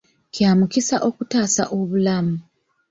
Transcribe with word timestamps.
Kya 0.33 0.51
mukisa 0.59 0.97
okutaasa 1.09 1.63
obulamu. 1.77 2.35